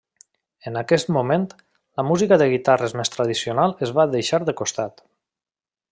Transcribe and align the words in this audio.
En 0.69 0.79
aquest 0.79 1.11
moment, 1.17 1.43
la 2.01 2.05
música 2.11 2.39
de 2.43 2.47
guitarres 2.53 2.95
més 3.03 3.15
tradicional 3.17 3.77
es 3.89 3.95
va 3.99 4.11
deixar 4.15 4.41
de 4.49 4.57
costat. 4.63 5.05